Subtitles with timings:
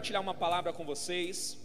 [0.00, 1.58] compartilhar uma palavra com vocês,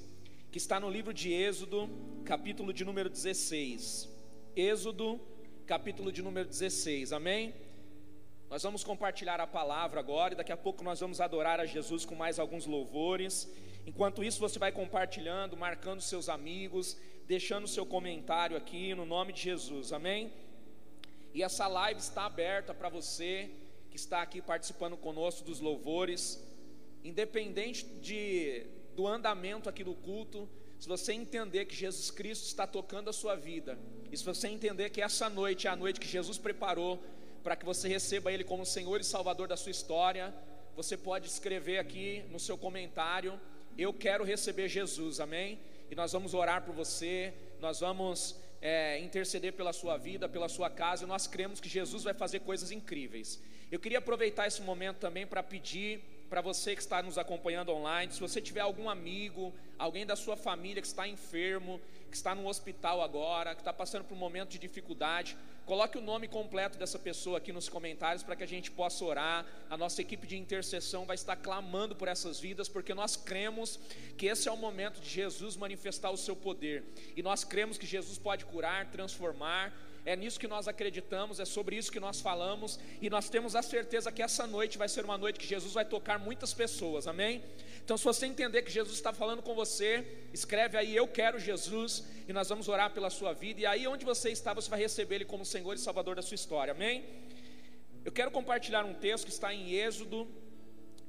[0.52, 1.90] que está no livro de Êxodo,
[2.26, 4.10] capítulo de número 16.
[4.54, 5.22] Êxodo,
[5.66, 7.56] capítulo de número 16, amém?
[8.50, 12.04] Nós vamos compartilhar a palavra agora e daqui a pouco nós vamos adorar a Jesus
[12.04, 13.50] com mais alguns louvores.
[13.88, 19.44] Enquanto isso, você vai compartilhando, marcando seus amigos, deixando seu comentário aqui no nome de
[19.44, 20.34] Jesus, amém?
[21.34, 23.50] E essa live está aberta para você
[23.90, 26.45] que está aqui participando conosco dos louvores,
[27.06, 33.10] independente de, do andamento aqui do culto, se você entender que Jesus Cristo está tocando
[33.10, 33.78] a sua vida,
[34.12, 37.02] e se você entender que essa noite é a noite que Jesus preparou
[37.44, 40.34] para que você receba Ele como Senhor e Salvador da sua história,
[40.76, 43.40] você pode escrever aqui no seu comentário:
[43.78, 45.60] Eu quero receber Jesus, amém?
[45.92, 50.72] E nós vamos orar por você, nós vamos é, interceder pela sua vida, pela sua
[50.72, 53.40] casa, e nós cremos que Jesus vai fazer coisas incríveis.
[53.72, 58.12] Eu queria aproveitar esse momento também para pedir para você que está nos acompanhando online,
[58.12, 62.48] se você tiver algum amigo, alguém da sua família que está enfermo, que está no
[62.48, 66.98] hospital agora, que está passando por um momento de dificuldade, coloque o nome completo dessa
[66.98, 69.46] pessoa aqui nos comentários para que a gente possa orar.
[69.70, 73.80] A nossa equipe de intercessão vai estar clamando por essas vidas, porque nós cremos
[74.18, 76.84] que esse é o momento de Jesus manifestar o seu poder.
[77.16, 79.74] E nós cremos que Jesus pode curar, transformar
[80.06, 83.64] é nisso que nós acreditamos, é sobre isso que nós falamos, e nós temos a
[83.64, 87.44] certeza que essa noite vai ser uma noite que Jesus vai tocar muitas pessoas, amém?
[87.84, 92.04] Então, se você entender que Jesus está falando com você, escreve aí, Eu quero Jesus,
[92.28, 95.16] e nós vamos orar pela sua vida, e aí onde você está, você vai receber
[95.16, 97.04] Ele como Senhor e Salvador da sua história, amém?
[98.04, 100.28] Eu quero compartilhar um texto que está em Êxodo,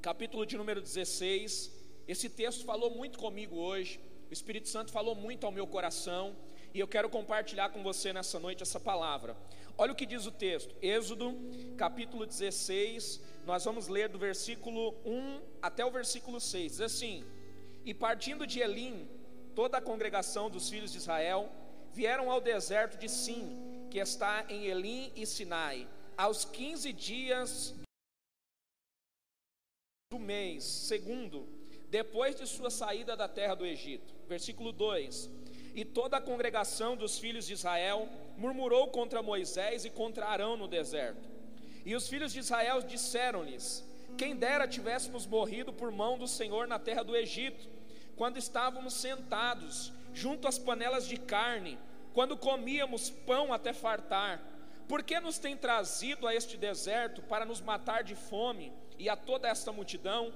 [0.00, 1.70] capítulo de número 16.
[2.08, 6.34] Esse texto falou muito comigo hoje, o Espírito Santo falou muito ao meu coração.
[6.76, 9.34] E eu quero compartilhar com você nessa noite essa palavra.
[9.78, 11.34] Olha o que diz o texto, Êxodo,
[11.75, 16.72] capítulo 16, nós vamos ler do versículo 1 até o versículo 6.
[16.72, 17.25] Diz assim:
[17.82, 19.09] E partindo de Elim,
[19.54, 21.50] toda a congregação dos filhos de Israel
[21.94, 27.75] vieram ao deserto de Sim, que está em Elim e Sinai, aos 15 dias
[30.12, 31.48] do mês segundo,
[31.88, 34.15] depois de sua saída da terra do Egito.
[34.28, 35.45] Versículo 2:
[35.76, 40.66] e toda a congregação dos filhos de Israel murmurou contra Moisés e contra Arão no
[40.66, 41.28] deserto.
[41.84, 43.84] E os filhos de Israel disseram-lhes:
[44.16, 47.69] Quem dera tivéssemos morrido por mão do Senhor na terra do Egito,
[48.16, 51.78] quando estávamos sentados junto às panelas de carne,
[52.15, 54.42] quando comíamos pão até fartar.
[54.88, 59.16] Por que nos tem trazido a este deserto para nos matar de fome e a
[59.16, 60.32] toda esta multidão?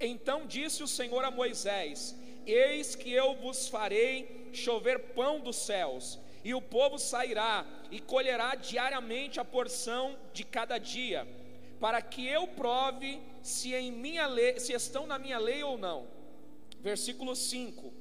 [0.00, 6.18] Então disse o Senhor a Moisés: Eis que eu vos farei chover pão dos céus,
[6.44, 11.26] e o povo sairá e colherá diariamente a porção de cada dia,
[11.78, 16.06] para que eu prove se em minha lei, se estão na minha lei ou não.
[16.80, 17.92] Versículo 5.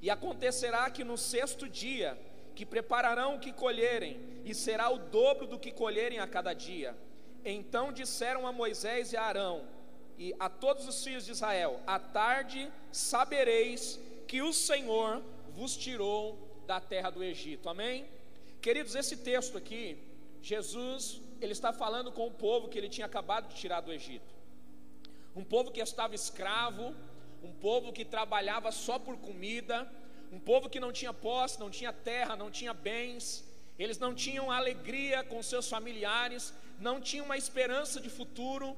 [0.00, 2.18] E acontecerá que no sexto dia
[2.54, 6.96] que prepararão o que colherem, e será o dobro do que colherem a cada dia.
[7.44, 9.64] Então disseram a Moisés e a Arão
[10.18, 15.22] e a todos os filhos de Israel: À tarde sabereis que o Senhor
[15.58, 16.20] vos tirou
[16.70, 17.68] da terra do Egito.
[17.68, 17.96] Amém?
[18.64, 19.82] Queridos, esse texto aqui,
[20.50, 24.32] Jesus, ele está falando com o povo que ele tinha acabado de tirar do Egito.
[25.34, 26.94] Um povo que estava escravo,
[27.42, 29.76] um povo que trabalhava só por comida,
[30.30, 33.44] um povo que não tinha posse, não tinha terra, não tinha bens,
[33.76, 38.76] eles não tinham alegria com seus familiares, não tinham uma esperança de futuro,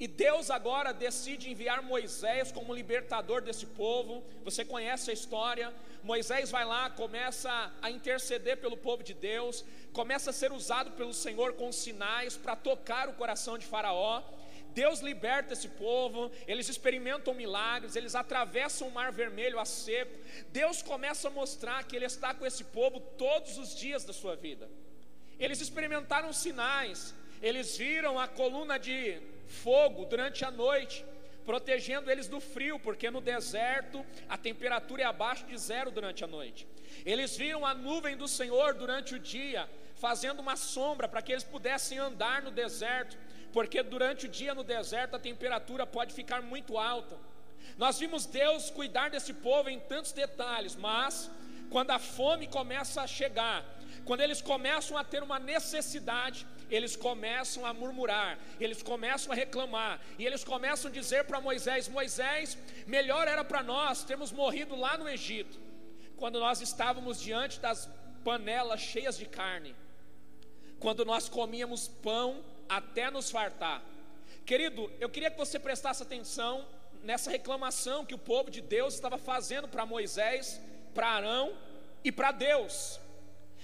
[0.00, 4.22] e Deus agora decide enviar Moisés como libertador desse povo.
[4.44, 5.74] Você conhece a história.
[6.04, 11.12] Moisés vai lá, começa a interceder pelo povo de Deus, começa a ser usado pelo
[11.12, 14.22] Senhor com sinais para tocar o coração de Faraó.
[14.72, 20.16] Deus liberta esse povo, eles experimentam milagres, eles atravessam o mar vermelho a seco.
[20.50, 24.36] Deus começa a mostrar que Ele está com esse povo todos os dias da sua
[24.36, 24.70] vida.
[25.40, 27.12] Eles experimentaram sinais,
[27.42, 31.04] eles viram a coluna de fogo durante a noite,
[31.44, 36.26] protegendo eles do frio, porque no deserto a temperatura é abaixo de zero durante a
[36.26, 36.68] noite.
[37.04, 41.44] Eles viram a nuvem do Senhor durante o dia, fazendo uma sombra para que eles
[41.44, 43.16] pudessem andar no deserto,
[43.52, 47.16] porque durante o dia no deserto a temperatura pode ficar muito alta.
[47.76, 51.30] Nós vimos Deus cuidar desse povo em tantos detalhes, mas
[51.70, 53.64] quando a fome começa a chegar,
[54.04, 60.00] quando eles começam a ter uma necessidade, eles começam a murmurar, eles começam a reclamar,
[60.18, 64.96] e eles começam a dizer para Moisés: Moisés, melhor era para nós termos morrido lá
[64.96, 65.58] no Egito,
[66.16, 67.88] quando nós estávamos diante das
[68.24, 69.74] panelas cheias de carne,
[70.78, 73.82] quando nós comíamos pão até nos fartar.
[74.44, 76.66] Querido, eu queria que você prestasse atenção
[77.02, 80.60] nessa reclamação que o povo de Deus estava fazendo para Moisés,
[80.94, 81.56] para Arão
[82.04, 83.00] e para Deus.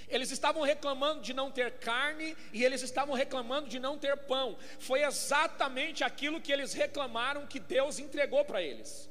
[0.08, 4.56] Eles estavam reclamando de não ter carne e eles estavam reclamando de não ter pão.
[4.78, 9.08] Foi exatamente aquilo que eles reclamaram que Deus entregou para eles.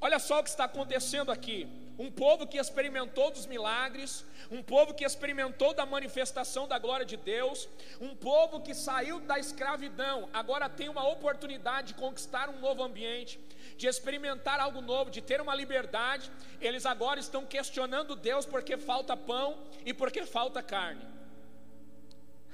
[0.00, 1.66] Olha só o que está acontecendo aqui.
[1.98, 7.16] Um povo que experimentou dos milagres, um povo que experimentou da manifestação da glória de
[7.16, 7.66] Deus,
[7.98, 13.40] um povo que saiu da escravidão, agora tem uma oportunidade de conquistar um novo ambiente,
[13.78, 16.30] de experimentar algo novo, de ter uma liberdade.
[16.60, 21.06] Eles agora estão questionando Deus porque falta pão e porque falta carne.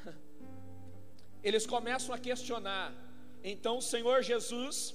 [1.42, 2.92] Eles começam a questionar.
[3.42, 4.94] Então o Senhor Jesus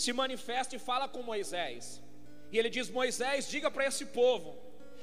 [0.00, 2.02] se manifesta e fala com Moisés.
[2.50, 4.58] E ele diz: Moisés, diga para esse povo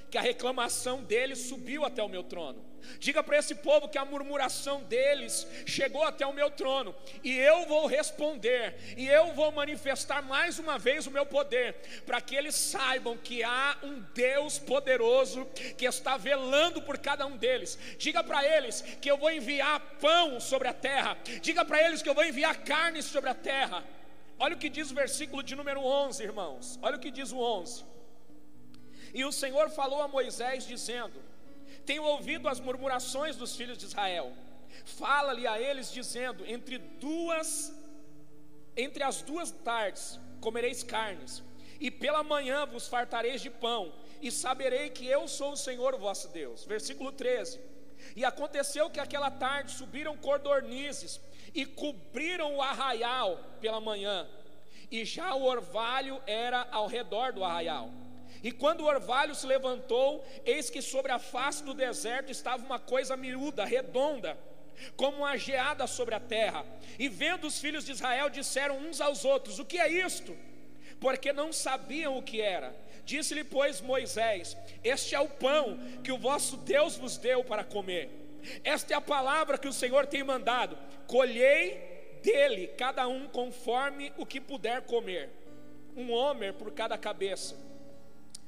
[0.10, 2.66] que a reclamação deles subiu até o meu trono.
[3.00, 7.66] Diga para esse povo que a murmuração deles chegou até o meu trono, e eu
[7.66, 12.56] vou responder, e eu vou manifestar mais uma vez o meu poder, para que eles
[12.56, 15.46] saibam que há um Deus poderoso
[15.78, 17.78] que está velando por cada um deles.
[17.98, 22.08] Diga para eles que eu vou enviar pão sobre a terra, diga para eles que
[22.08, 23.84] eu vou enviar carne sobre a terra.
[24.40, 26.80] Olha o que diz o versículo de número 11, irmãos.
[26.82, 27.84] Olha o que diz o 11.
[29.14, 31.20] E o Senhor falou a Moisés, dizendo:
[31.86, 34.32] Tenho ouvido as murmurações dos filhos de Israel.
[34.86, 37.74] Fala-lhe a eles, dizendo: Entre duas,
[38.76, 41.42] entre as duas tardes comereis carnes,
[41.80, 43.92] e pela manhã vos fartareis de pão,
[44.22, 46.64] e saberei que eu sou o Senhor vosso Deus.
[46.64, 47.60] Versículo 13.
[48.16, 51.20] E aconteceu que aquela tarde subiram cordornizes
[51.58, 54.28] e cobriram o arraial pela manhã,
[54.92, 57.90] e já o orvalho era ao redor do arraial.
[58.44, 62.78] E quando o orvalho se levantou, eis que sobre a face do deserto estava uma
[62.78, 64.38] coisa miúda, redonda,
[64.96, 66.64] como uma geada sobre a terra.
[67.00, 70.38] E vendo os filhos de Israel, disseram uns aos outros: O que é isto?
[71.00, 72.76] Porque não sabiam o que era.
[73.04, 78.27] Disse-lhe, pois, Moisés: Este é o pão que o vosso Deus vos deu para comer.
[78.64, 84.26] Esta é a palavra que o Senhor tem mandado: colhei dele cada um conforme o
[84.26, 85.30] que puder comer,
[85.96, 87.58] um homem por cada cabeça,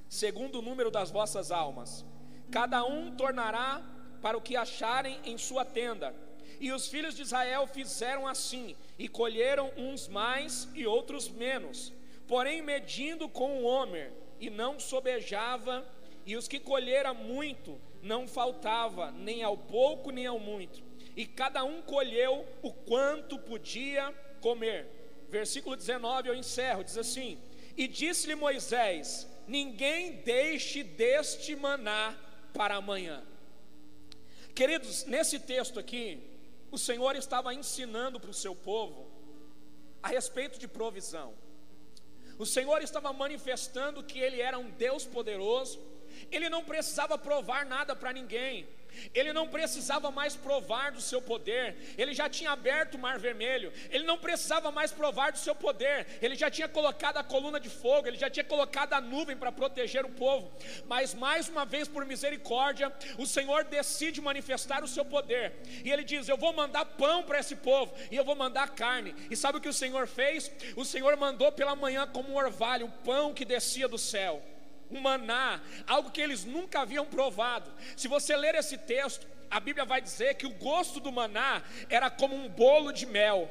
[0.08, 2.06] segundo o número das vossas almas.
[2.52, 3.82] Cada um tornará
[4.22, 6.14] para o que acharem em sua tenda.
[6.60, 11.94] E os filhos de Israel fizeram assim, e colheram uns mais e outros menos,
[12.28, 14.10] porém medindo com o homem,
[14.40, 15.86] e não sobejava,
[16.26, 20.82] e os que colheram muito não faltava nem ao pouco nem ao muito,
[21.16, 24.12] e cada um colheu o quanto podia
[24.42, 24.88] comer.
[25.30, 27.38] Versículo 19 eu encerro, diz assim:
[27.78, 32.18] E disse-lhe Moisés: Ninguém deixe deste maná
[32.54, 33.24] para amanhã.
[34.56, 36.22] Queridos, nesse texto aqui,
[36.72, 39.10] o Senhor estava ensinando para o seu povo
[40.02, 41.34] a respeito de provisão.
[42.38, 45.80] O Senhor estava manifestando que Ele era um Deus poderoso,
[46.32, 48.68] ele não precisava provar nada para ninguém.
[49.14, 53.72] Ele não precisava mais provar do seu poder, ele já tinha aberto o mar vermelho,
[53.90, 57.70] ele não precisava mais provar do seu poder, ele já tinha colocado a coluna de
[57.70, 60.52] fogo, ele já tinha colocado a nuvem para proteger o povo,
[60.88, 65.54] mas mais uma vez, por misericórdia, o Senhor decide manifestar o seu poder,
[65.84, 69.16] e ele diz: Eu vou mandar pão para esse povo, e eu vou mandar carne,
[69.30, 70.52] e sabe o que o Senhor fez?
[70.76, 74.44] O Senhor mandou pela manhã como um orvalho, o pão que descia do céu
[74.92, 77.72] um maná, algo que eles nunca haviam provado.
[77.96, 82.10] Se você ler esse texto, a Bíblia vai dizer que o gosto do maná era
[82.10, 83.50] como um bolo de mel.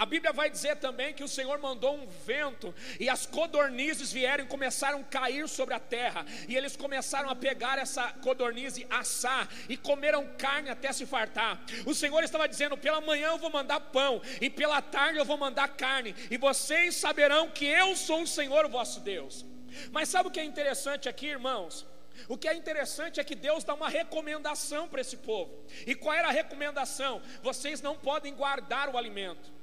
[0.00, 4.44] A Bíblia vai dizer também que o Senhor mandou um vento e as codornizes vieram
[4.44, 6.24] e começaram a cair sobre a terra.
[6.48, 11.60] E eles começaram a pegar essa codornize, assar e comeram carne até se fartar.
[11.84, 15.36] O Senhor estava dizendo: pela manhã eu vou mandar pão e pela tarde eu vou
[15.36, 16.14] mandar carne.
[16.30, 19.44] E vocês saberão que eu sou o Senhor, o vosso Deus.
[19.92, 21.86] Mas sabe o que é interessante aqui, irmãos?
[22.26, 25.62] O que é interessante é que Deus dá uma recomendação para esse povo.
[25.86, 27.20] E qual era a recomendação?
[27.42, 29.59] Vocês não podem guardar o alimento.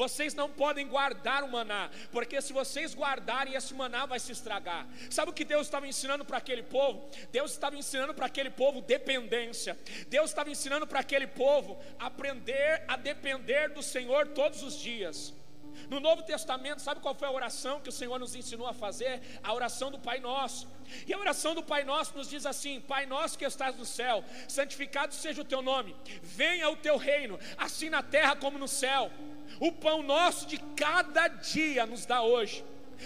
[0.00, 4.86] Vocês não podem guardar o maná, porque se vocês guardarem, esse maná vai se estragar.
[5.10, 7.06] Sabe o que Deus estava ensinando para aquele povo?
[7.30, 9.78] Deus estava ensinando para aquele povo dependência.
[10.08, 15.34] Deus estava ensinando para aquele povo aprender a depender do Senhor todos os dias.
[15.90, 19.20] No Novo Testamento, sabe qual foi a oração que o Senhor nos ensinou a fazer?
[19.42, 20.66] A oração do Pai Nosso.
[21.06, 24.24] E a oração do Pai Nosso nos diz assim: Pai Nosso que estás no céu,
[24.48, 29.10] santificado seja o teu nome, venha o teu reino, assim na terra como no céu.
[29.58, 32.64] O pão nosso de cada dia nos dá hoje.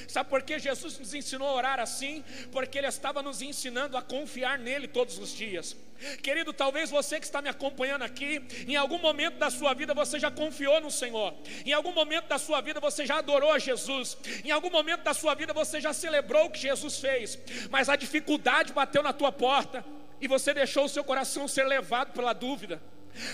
[0.08, 2.24] Sabe por que Jesus nos ensinou a orar assim?
[2.50, 5.76] Porque Ele estava nos ensinando a confiar nele todos os dias.
[6.22, 10.18] Querido, talvez você que está me acompanhando aqui, em algum momento da sua vida você
[10.18, 11.32] já confiou no Senhor,
[11.64, 15.14] em algum momento da sua vida você já adorou a Jesus, em algum momento da
[15.14, 17.38] sua vida você já celebrou o que Jesus fez,
[17.70, 19.84] mas a dificuldade bateu na tua porta
[20.20, 22.82] e você deixou o seu coração ser levado pela dúvida.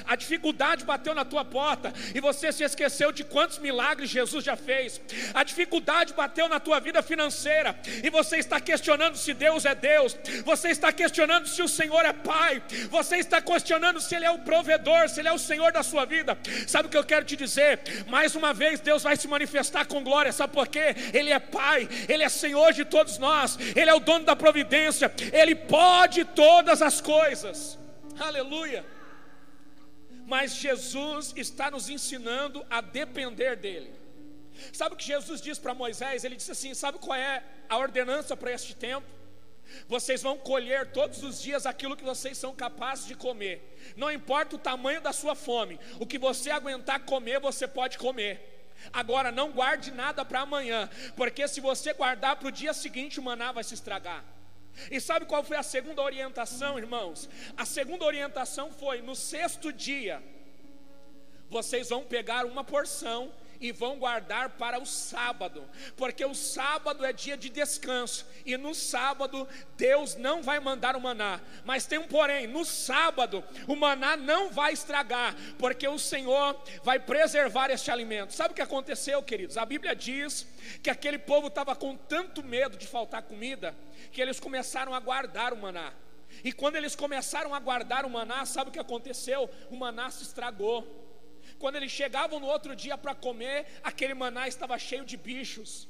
[0.07, 4.57] A dificuldade bateu na tua porta e você se esqueceu de quantos milagres Jesus já
[4.57, 5.01] fez.
[5.35, 10.17] A dificuldade bateu na tua vida financeira e você está questionando se Deus é Deus.
[10.45, 12.63] Você está questionando se o Senhor é Pai.
[12.91, 16.05] Você está questionando se Ele é o provedor, se Ele é o Senhor da sua
[16.05, 16.37] vida.
[16.67, 17.81] Sabe o que eu quero te dizer?
[18.07, 20.33] Mais uma vez, Deus vai se manifestar com glória.
[20.33, 20.95] Sabe por quê?
[21.13, 25.13] Ele é Pai, Ele é Senhor de todos nós, Ele é o dono da providência,
[25.33, 27.79] Ele pode todas as coisas.
[28.19, 29.00] Aleluia
[30.31, 33.93] mas Jesus está nos ensinando a depender dEle.
[34.73, 36.23] Sabe o que Jesus disse para Moisés?
[36.23, 39.09] Ele disse assim: Sabe qual é a ordenança para este tempo?
[39.89, 43.57] Vocês vão colher todos os dias aquilo que vocês são capazes de comer,
[43.97, 48.35] não importa o tamanho da sua fome, o que você aguentar comer, você pode comer.
[48.93, 53.23] Agora, não guarde nada para amanhã, porque se você guardar para o dia seguinte, o
[53.23, 54.25] maná vai se estragar.
[54.91, 57.29] E sabe qual foi a segunda orientação, irmãos?
[57.57, 60.23] A segunda orientação foi: no sexto dia,
[61.49, 67.13] vocês vão pegar uma porção e vão guardar para o sábado, porque o sábado é
[67.13, 72.09] dia de descanso, e no sábado Deus não vai mandar o maná, mas tem um
[72.09, 78.33] porém: no sábado o maná não vai estragar, porque o Senhor vai preservar este alimento.
[78.33, 79.57] Sabe o que aconteceu, queridos?
[79.57, 80.47] A Bíblia diz
[80.83, 83.75] que aquele povo estava com tanto medo de faltar comida,
[84.11, 85.93] que eles começaram a guardar o maná.
[86.45, 89.51] E quando eles começaram a guardar o maná, sabe o que aconteceu?
[89.71, 91.10] O maná se estragou.
[91.61, 95.87] Quando eles chegavam no outro dia para comer, aquele maná estava cheio de bichos.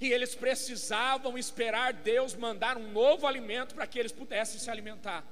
[0.00, 5.22] E eles precisavam esperar Deus mandar um novo alimento para que eles pudessem se alimentar.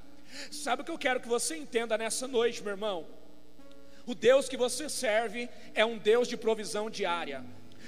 [0.50, 3.06] Sabe o que eu quero que você entenda nessa noite, meu irmão?
[4.04, 7.42] O Deus que você serve é um Deus de provisão diária.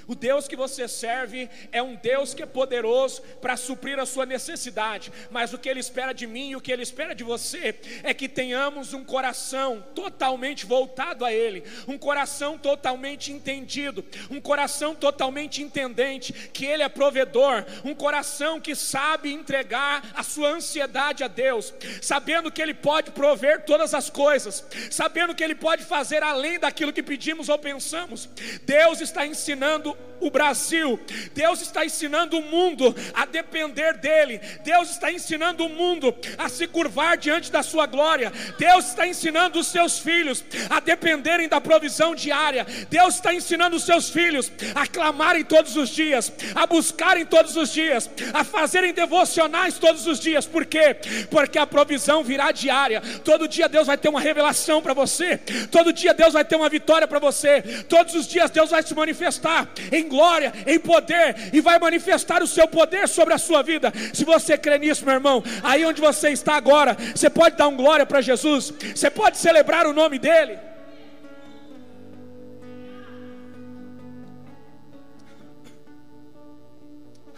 [0.09, 4.25] O Deus que você serve é um Deus que é poderoso para suprir a sua
[4.25, 7.79] necessidade, mas o que Ele espera de mim e o que Ele espera de você
[8.01, 14.95] é que tenhamos um coração totalmente voltado a Ele, um coração totalmente entendido, um coração
[14.95, 21.27] totalmente entendente que Ele é provedor, um coração que sabe entregar a sua ansiedade a
[21.27, 26.57] Deus, sabendo que Ele pode prover todas as coisas, sabendo que Ele pode fazer além
[26.57, 28.27] daquilo que pedimos ou pensamos.
[28.65, 30.99] Deus está ensinando o Brasil.
[31.33, 34.39] Deus está ensinando o mundo a depender dEle.
[34.63, 38.31] Deus está ensinando o mundo a se curvar diante da Sua glória.
[38.57, 42.65] Deus está ensinando os seus filhos a dependerem da provisão diária.
[42.89, 47.71] Deus está ensinando os seus filhos a clamarem todos os dias, a buscarem todos os
[47.71, 50.45] dias, a fazerem devocionais todos os dias.
[50.45, 50.95] Por quê?
[51.29, 53.01] Porque a provisão virá diária.
[53.23, 55.37] Todo dia Deus vai ter uma revelação para você.
[55.71, 57.61] Todo dia Deus vai ter uma vitória para você.
[57.87, 62.47] Todos os dias Deus vai se manifestar em glória, em poder, e vai manifestar o
[62.47, 63.91] seu poder sobre a sua vida.
[64.13, 67.75] Se você crê nisso, meu irmão, aí onde você está agora, você pode dar um
[67.75, 70.57] glória para Jesus, você pode celebrar o nome dEle.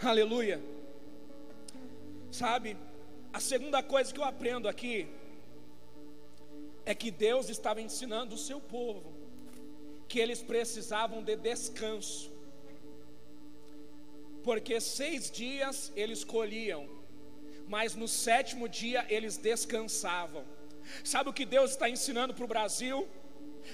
[0.02, 0.60] Aleluia.
[2.32, 2.76] Sabe,
[3.32, 5.06] a segunda coisa que eu aprendo aqui
[6.84, 9.12] é que Deus estava ensinando o seu povo
[10.08, 12.31] que eles precisavam de descanso
[14.42, 16.88] porque seis dias eles colhiam,
[17.68, 20.44] mas no sétimo dia eles descansavam.
[21.04, 23.08] Sabe o que Deus está ensinando para o Brasil?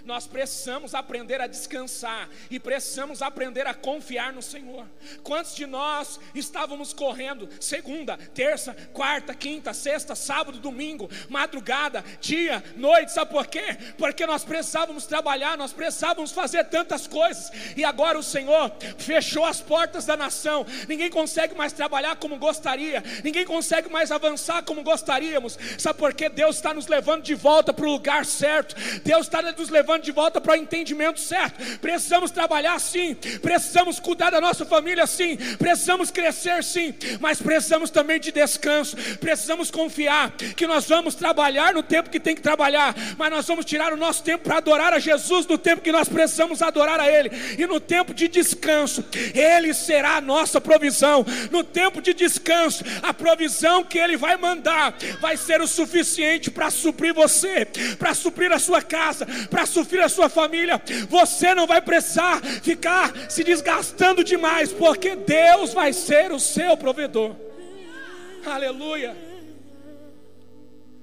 [0.05, 4.87] Nós precisamos aprender a descansar e precisamos aprender a confiar no Senhor.
[5.23, 13.13] Quantos de nós estávamos correndo segunda, terça, quarta, quinta, sexta, sábado, domingo, madrugada, dia, noite,
[13.13, 13.77] sabe por quê?
[13.97, 19.61] Porque nós precisávamos trabalhar, nós precisávamos fazer tantas coisas e agora o Senhor fechou as
[19.61, 20.67] portas da nação.
[20.89, 25.59] Ninguém consegue mais trabalhar como gostaria, ninguém consegue mais avançar como gostaríamos.
[25.79, 26.29] Sabe por quê?
[26.29, 28.75] Deus está nos levando de volta para o lugar certo.
[29.03, 31.79] Deus está nos levando levando de volta para o entendimento certo.
[31.79, 38.19] Precisamos trabalhar sim, precisamos cuidar da nossa família sim, precisamos crescer sim, mas precisamos também
[38.19, 38.97] de descanso.
[39.21, 43.65] Precisamos confiar que nós vamos trabalhar no tempo que tem que trabalhar, mas nós vamos
[43.65, 47.11] tirar o nosso tempo para adorar a Jesus no tempo que nós precisamos adorar a
[47.11, 49.05] Ele, e no tempo de descanso,
[49.35, 51.25] Ele será a nossa provisão.
[51.51, 56.71] No tempo de descanso, a provisão que Ele vai mandar vai ser o suficiente para
[56.71, 57.67] suprir você,
[57.99, 60.81] para suprir a sua casa, para suprir a sua família.
[61.09, 67.37] Você não vai precisar ficar se desgastando demais, porque Deus vai ser o seu provedor.
[68.45, 69.17] Aleluia.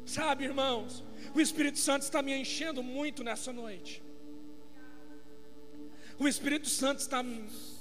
[0.06, 1.04] Sabe, irmãos,
[1.34, 4.02] o Espírito Santo está me enchendo muito nessa noite.
[6.18, 7.24] O Espírito Santo está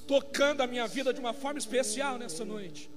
[0.07, 2.91] tocando a minha vida de uma forma especial nessa noite.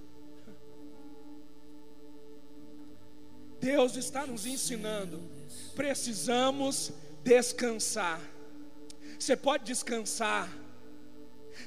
[3.59, 5.21] Deus está nos ensinando.
[5.75, 6.91] Precisamos
[7.27, 8.21] descansar.
[9.19, 10.49] Você pode descansar.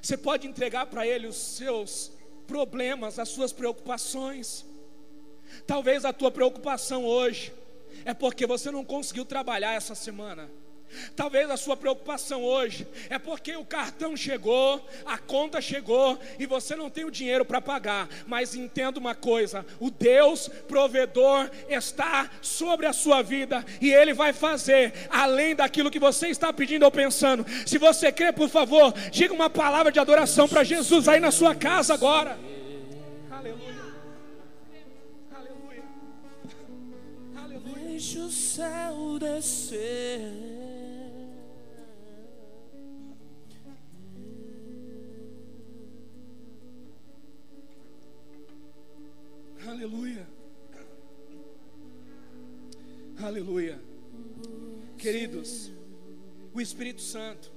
[0.01, 2.13] Você pode entregar para Ele os seus
[2.47, 4.65] problemas, as suas preocupações.
[5.67, 7.53] Talvez a tua preocupação hoje
[8.07, 10.51] é porque você não conseguiu trabalhar essa semana.
[11.15, 16.75] Talvez a sua preocupação hoje é porque o cartão chegou, a conta chegou e você
[16.75, 18.09] não tem o dinheiro para pagar.
[18.27, 24.33] Mas entenda uma coisa: o Deus provedor está sobre a sua vida e Ele vai
[24.33, 27.45] fazer além daquilo que você está pedindo ou pensando.
[27.67, 31.55] Se você crê, por favor, diga uma palavra de adoração para Jesus aí na sua
[31.55, 32.39] casa agora.
[33.31, 33.81] Aleluia.
[35.35, 35.83] Aleluia.
[37.37, 37.89] Aleluia.
[37.91, 40.60] Deixa o céu descer.
[49.81, 50.29] Aleluia.
[53.19, 53.81] Aleluia.
[54.99, 55.73] Queridos,
[56.53, 57.51] o Espírito Santo,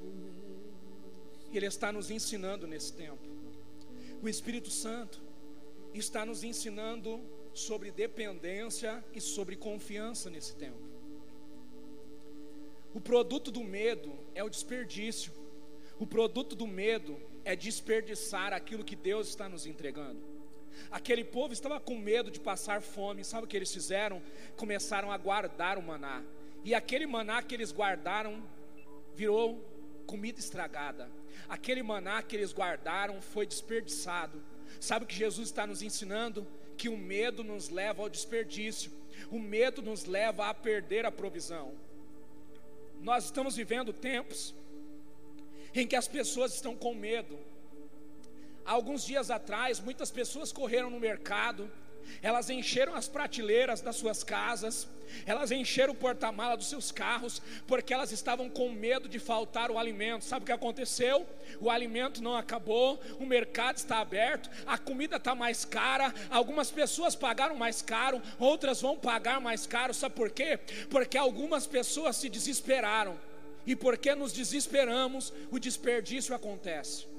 [1.52, 3.20] Ele está nos ensinando nesse tempo.
[4.22, 5.22] O Espírito Santo
[5.94, 7.20] está nos ensinando
[7.54, 10.80] sobre dependência e sobre confiança nesse tempo.
[12.94, 15.34] O produto do medo é o desperdício.
[16.00, 20.33] O produto do medo é desperdiçar aquilo que Deus está nos entregando.
[20.92, 23.24] Aquele povo estava com medo de passar fome.
[23.24, 24.22] Sabe o que eles fizeram?
[24.56, 26.24] Começaram a guardar o maná.
[26.64, 28.42] E aquele maná que eles guardaram
[29.16, 29.64] virou
[30.06, 31.10] comida estragada.
[31.50, 34.42] Aquele maná que eles guardaram foi desperdiçado.
[34.80, 36.48] Sabe o que Jesus está nos ensinando?
[36.78, 38.92] Que o medo nos leva ao desperdício.
[39.30, 41.74] O medo nos leva a perder a provisão.
[43.02, 44.54] Nós estamos vivendo tempos
[45.74, 47.38] em que as pessoas estão com medo
[48.66, 51.70] alguns dias atrás, muitas pessoas correram no mercado,
[52.22, 54.88] elas encheram as prateleiras das suas casas,
[55.26, 59.78] elas encheram o porta-mala dos seus carros, porque elas estavam com medo de faltar o
[59.78, 60.26] alimento.
[60.26, 61.26] Sabe o que aconteceu?
[61.60, 67.16] O alimento não acabou, o mercado está aberto, a comida está mais cara, algumas pessoas
[67.16, 69.94] pagaram mais caro, outras vão pagar mais caro.
[69.94, 70.60] Sabe por quê?
[70.90, 73.20] Porque algumas pessoas se desesperaram,
[73.66, 77.13] e porque nos desesperamos, o desperdício acontece.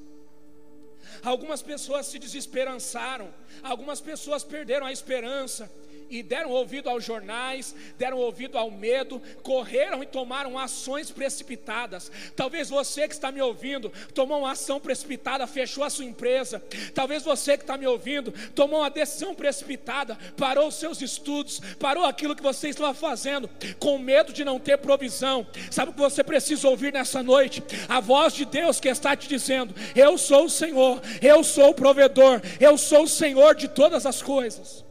[1.22, 5.70] Algumas pessoas se desesperançaram, algumas pessoas perderam a esperança,
[6.10, 12.10] e deram ouvido aos jornais, deram ouvido ao medo, correram e tomaram ações precipitadas.
[12.36, 16.62] Talvez você que está me ouvindo tomou uma ação precipitada, fechou a sua empresa.
[16.94, 22.04] Talvez você que está me ouvindo tomou uma decisão precipitada, parou os seus estudos, parou
[22.04, 25.46] aquilo que você estava fazendo, com medo de não ter provisão.
[25.70, 27.62] Sabe o que você precisa ouvir nessa noite?
[27.88, 31.74] A voz de Deus que está te dizendo: Eu sou o Senhor, eu sou o
[31.74, 34.84] provedor, eu sou o Senhor de todas as coisas.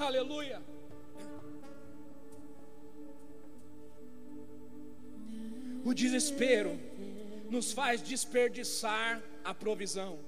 [0.00, 0.62] Aleluia.
[5.84, 6.78] O desespero
[7.50, 10.18] nos faz desperdiçar a provisão.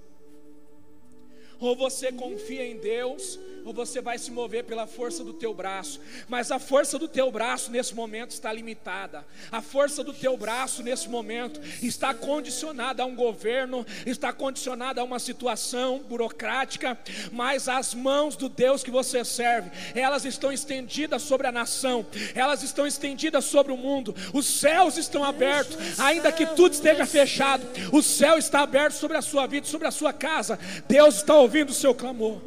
[1.62, 6.00] Ou você confia em Deus, ou você vai se mover pela força do teu braço.
[6.28, 9.24] Mas a força do teu braço nesse momento está limitada.
[9.52, 15.04] A força do teu braço nesse momento está condicionada a um governo, está condicionada a
[15.04, 16.98] uma situação burocrática,
[17.30, 22.64] mas as mãos do Deus que você serve, elas estão estendidas sobre a nação, elas
[22.64, 24.16] estão estendidas sobre o mundo.
[24.34, 27.64] Os céus estão abertos, ainda que tudo esteja fechado.
[27.92, 30.58] O céu está aberto sobre a sua vida, sobre a sua casa.
[30.88, 32.40] Deus está ouvindo ouvindo o seu clamor.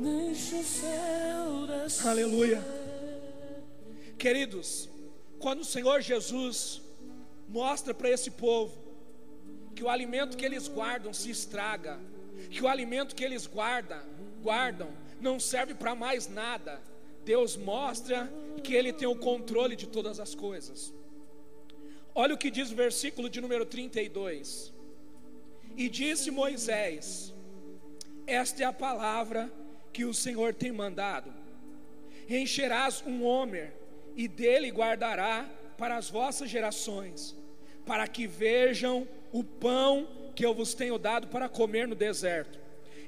[2.03, 2.59] Aleluia.
[4.17, 4.89] Queridos,
[5.37, 6.81] quando o Senhor Jesus
[7.47, 8.75] mostra para esse povo
[9.75, 11.99] que o alimento que eles guardam se estraga,
[12.49, 14.01] que o alimento que eles guardam,
[14.41, 14.89] guardam
[15.21, 16.81] não serve para mais nada.
[17.23, 18.27] Deus mostra
[18.63, 20.91] que ele tem o controle de todas as coisas.
[22.15, 24.73] Olha o que diz o versículo de número 32.
[25.77, 27.34] E disse Moisés:
[28.27, 29.51] esta é a palavra
[29.91, 31.33] que o Senhor tem mandado.
[32.29, 33.73] Encherás um homer,
[34.15, 35.45] e dele guardará
[35.77, 37.35] para as vossas gerações,
[37.85, 42.59] para que vejam o pão que eu vos tenho dado para comer no deserto,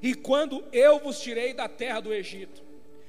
[0.02, 2.62] e quando eu vos tirei da terra do Egito.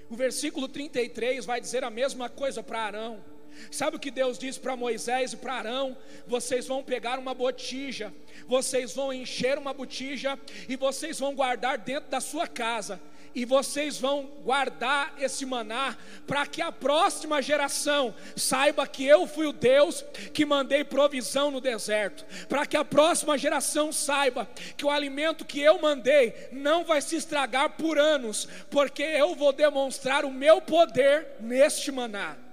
[0.09, 3.23] O versículo 33 vai dizer a mesma coisa para Arão.
[3.71, 5.97] Sabe o que Deus disse para Moisés e para Arão?
[6.27, 8.13] Vocês vão pegar uma botija,
[8.47, 12.99] vocês vão encher uma botija e vocês vão guardar dentro da sua casa
[13.33, 19.45] e vocês vão guardar esse maná para que a próxima geração saiba que eu fui
[19.45, 24.89] o Deus que mandei provisão no deserto, para que a próxima geração saiba que o
[24.89, 30.31] alimento que eu mandei não vai se estragar por anos, porque eu vou demonstrar o
[30.31, 32.48] meu poder neste maná.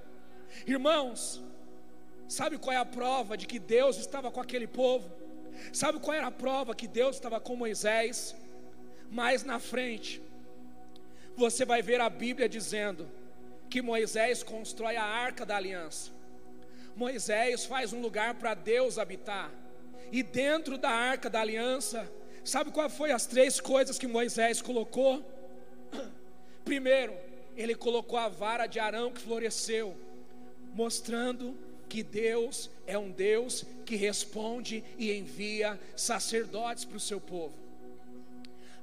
[0.65, 1.43] Irmãos,
[2.29, 5.11] sabe qual é a prova de que Deus estava com aquele povo?
[5.73, 8.35] Sabe qual era a prova que Deus estava com Moisés?
[9.11, 10.21] Mais na frente,
[11.37, 13.09] você vai ver a Bíblia dizendo
[13.69, 16.11] que Moisés constrói a arca da aliança.
[16.95, 19.51] Moisés faz um lugar para Deus habitar.
[20.11, 22.11] E dentro da arca da aliança,
[22.45, 25.25] sabe qual foi as três coisas que Moisés colocou?
[26.65, 27.15] Primeiro,
[27.57, 29.97] ele colocou a vara de Arão que floresceu,
[30.77, 31.57] mostrando
[31.89, 37.55] que Deus é um Deus que responde e envia sacerdotes para o seu povo.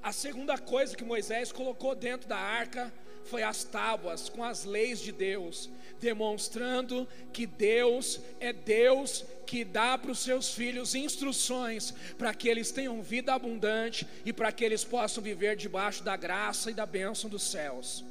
[0.02, 2.92] A segunda coisa que Moisés colocou dentro da arca
[3.26, 5.70] foi as tábuas com as leis de Deus,
[6.02, 12.72] demonstrando que Deus é Deus que dá para os seus filhos instruções para que eles
[12.72, 17.30] tenham vida abundante e para que eles possam viver debaixo da graça e da bênção
[17.30, 18.04] dos céus.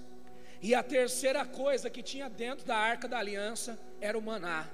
[0.63, 4.69] E a terceira coisa que tinha dentro da arca da aliança era o maná.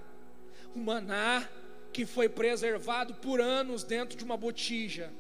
[0.75, 1.49] O maná
[1.93, 5.11] que foi preservado por anos dentro de uma botija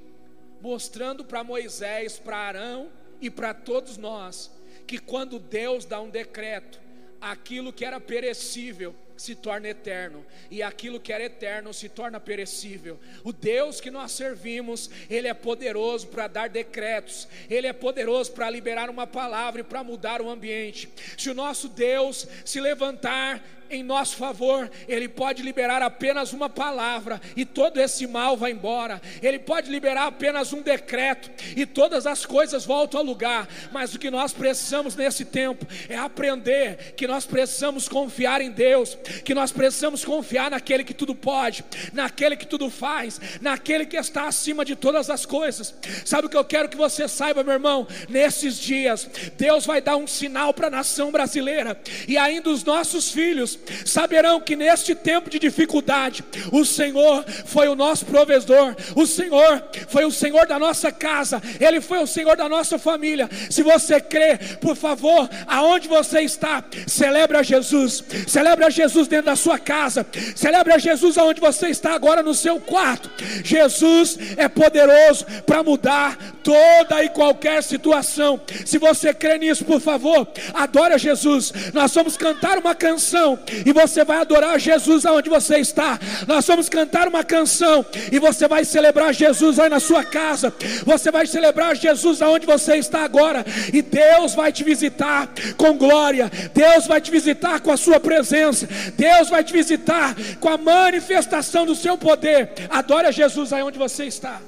[0.60, 4.50] mostrando para Moisés, para Arão e para todos nós
[4.86, 6.80] que quando Deus dá um decreto,
[7.20, 12.98] aquilo que era perecível se torna eterno, e aquilo que era eterno se torna perecível.
[13.24, 18.48] O Deus que nós servimos, Ele é poderoso para dar decretos, Ele é poderoso para
[18.48, 20.88] liberar uma palavra e para mudar o ambiente.
[21.16, 27.20] Se o nosso Deus se levantar em nosso favor, Ele pode liberar apenas uma palavra
[27.36, 29.00] e todo esse mal vai embora.
[29.22, 33.48] Ele pode liberar apenas um decreto e todas as coisas voltam ao lugar.
[33.72, 38.96] Mas o que nós precisamos nesse tempo é aprender que nós precisamos confiar em Deus,
[39.24, 44.26] que nós precisamos confiar naquele que tudo pode, naquele que tudo faz, naquele que está
[44.26, 45.74] acima de todas as coisas.
[46.04, 47.86] Sabe o que eu quero que você saiba, meu irmão?
[48.08, 53.10] Nesses dias, Deus vai dar um sinal para a nação brasileira e ainda os nossos
[53.10, 59.62] filhos saberão que neste tempo de dificuldade, o Senhor foi o nosso provedor, o Senhor
[59.88, 63.28] foi o Senhor da nossa casa, Ele foi o Senhor da nossa família.
[63.50, 69.58] Se você crê, por favor, aonde você está, celebra Jesus, celebra Jesus dentro da sua
[69.58, 73.10] casa, celebra Jesus aonde você está agora no seu quarto.
[73.44, 78.40] Jesus é poderoso para mudar toda e qualquer situação.
[78.64, 81.52] Se você crê nisso, por favor, adora Jesus.
[81.72, 85.98] Nós vamos cantar uma canção e você vai adorar Jesus aonde você está.
[86.26, 90.52] Nós vamos cantar uma canção e você vai celebrar Jesus aí na sua casa.
[90.84, 96.30] Você vai celebrar Jesus aonde você está agora e Deus vai te visitar com glória.
[96.54, 98.68] Deus vai te visitar com a sua presença.
[98.96, 102.50] Deus vai te visitar com a manifestação do seu poder.
[102.70, 104.40] Adore Jesus aí onde você está.